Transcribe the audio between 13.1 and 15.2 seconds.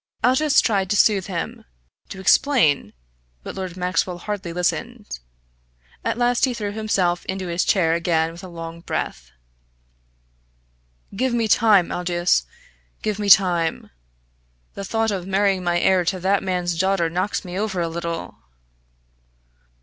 me time. The thought